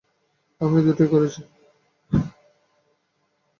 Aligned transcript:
আমি 0.61 0.79
দুটোই 0.81 1.07
করেছি। 1.07 1.41